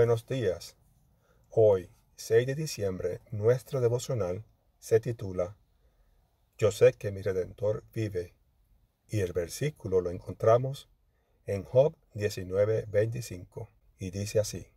[0.00, 0.78] Buenos días.
[1.50, 4.46] Hoy, 6 de diciembre, nuestro devocional
[4.78, 5.58] se titula
[6.56, 8.34] Yo sé que mi Redentor vive.
[9.08, 10.88] Y el versículo lo encontramos
[11.44, 13.68] en Job 19:25
[13.98, 14.68] y dice así.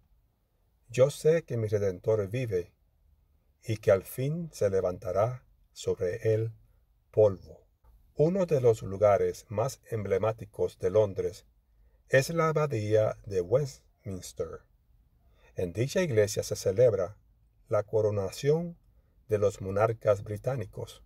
[0.89, 2.73] Yo sé que mi Redentor vive
[3.63, 6.51] y que al fin se levantará sobre él
[7.11, 7.65] polvo.
[8.15, 11.45] Uno de los lugares más emblemáticos de Londres
[12.09, 14.72] es la abadía de Westminster.
[15.55, 17.15] En dicha iglesia se celebra
[17.69, 18.75] la coronación
[19.29, 21.03] de los monarcas británicos.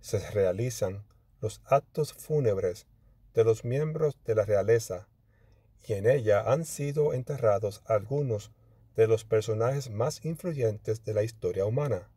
[0.00, 1.04] Se realizan
[1.42, 2.86] los actos fúnebres
[3.34, 5.08] de los miembros de la realeza
[5.84, 8.50] y en ella han sido enterrados algunos
[8.96, 12.10] de los personajes más influyentes de la historia humana.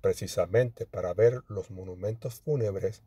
[0.00, 3.04] Precisamente para ver los monumentos fúnebres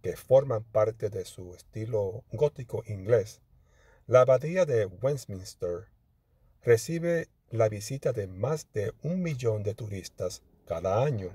[0.00, 3.42] que forman parte de su estilo gótico inglés,
[4.06, 5.88] la abadía de Westminster
[6.62, 11.30] recibe la visita de más de un millón de turistas cada año.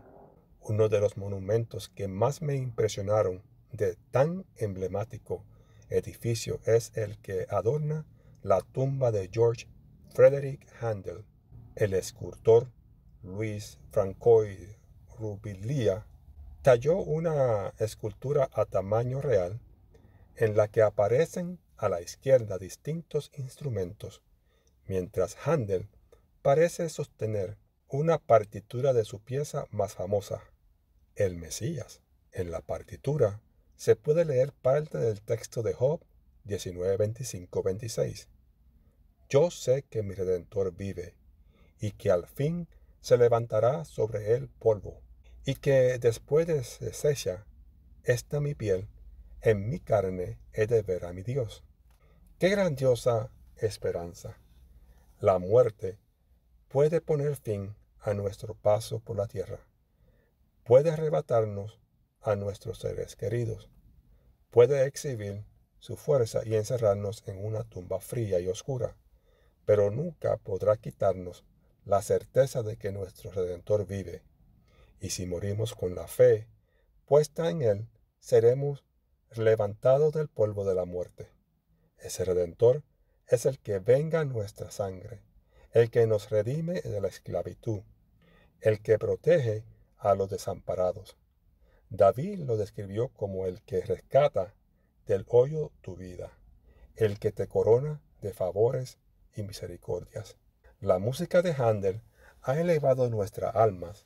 [0.61, 5.43] Uno de los monumentos que más me impresionaron de tan emblemático
[5.89, 8.05] edificio es el que adorna
[8.43, 9.67] la tumba de George
[10.13, 11.25] Frederick Handel.
[11.75, 12.71] El escultor
[13.23, 14.57] Luis Francois
[15.17, 16.05] Rubilia
[16.61, 19.59] talló una escultura a tamaño real
[20.35, 24.21] en la que aparecen a la izquierda distintos instrumentos,
[24.87, 25.89] mientras Handel
[26.41, 30.41] parece sostener una partitura de su pieza más famosa,
[31.15, 32.01] el Mesías.
[32.31, 33.41] En la partitura
[33.75, 36.01] se puede leer parte del texto de Job
[36.45, 38.27] 19:25-26.
[39.29, 41.15] Yo sé que mi Redentor vive
[41.79, 42.67] y que al fin
[43.01, 45.01] se levantará sobre él polvo
[45.45, 47.45] y que después de deshecha
[48.03, 48.87] esta mi piel,
[49.41, 51.63] en mi carne he de ver a mi Dios.
[52.39, 54.37] Qué grandiosa esperanza.
[55.19, 55.97] La muerte
[56.67, 59.65] puede poner fin a nuestro paso por la tierra.
[60.63, 61.79] Puede arrebatarnos
[62.21, 63.69] a nuestros seres queridos.
[64.49, 65.45] Puede exhibir
[65.79, 68.97] su fuerza y encerrarnos en una tumba fría y oscura,
[69.65, 71.45] pero nunca podrá quitarnos
[71.85, 74.23] la certeza de que nuestro Redentor vive
[74.99, 76.47] y si morimos con la fe
[77.05, 77.87] puesta en Él,
[78.19, 78.83] seremos
[79.35, 81.29] levantados del polvo de la muerte.
[81.97, 82.83] Ese Redentor
[83.27, 85.21] es el que venga nuestra sangre,
[85.71, 87.81] el que nos redime de la esclavitud,
[88.61, 89.63] el que protege
[89.97, 91.17] a los desamparados.
[91.89, 94.53] David lo describió como el que rescata
[95.05, 96.37] del hoyo tu vida,
[96.95, 98.97] el que te corona de favores
[99.35, 100.37] y misericordias.
[100.79, 102.01] La música de Handel
[102.41, 104.05] ha elevado nuestras almas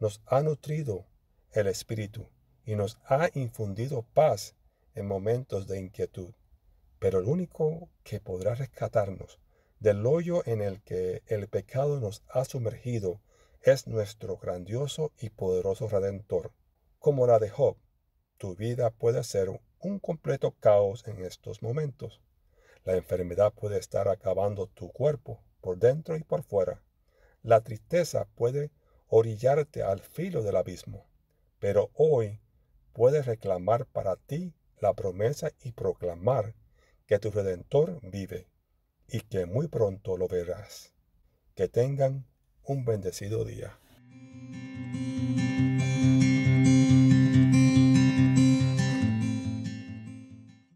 [0.00, 1.06] nos ha nutrido
[1.50, 2.28] el espíritu
[2.64, 4.54] y nos ha infundido paz
[4.94, 6.32] en momentos de inquietud.
[6.98, 9.38] Pero el único que podrá rescatarnos
[9.80, 13.20] del hoyo en el que el pecado nos ha sumergido
[13.62, 16.52] es nuestro grandioso y poderoso Redentor.
[16.98, 17.76] Como la de Job,
[18.36, 19.48] tu vida puede ser
[19.80, 22.20] un completo caos en estos momentos.
[22.84, 26.82] La enfermedad puede estar acabando tu cuerpo por dentro y por fuera.
[27.42, 28.70] La tristeza puede
[29.08, 31.06] orillarte al filo del abismo.
[31.58, 32.40] Pero hoy
[32.92, 36.54] puedes reclamar para ti la promesa y proclamar
[37.08, 38.46] que tu Redentor vive
[39.08, 40.92] y que muy pronto lo verás.
[41.54, 42.26] Que tengan
[42.62, 43.78] un bendecido día.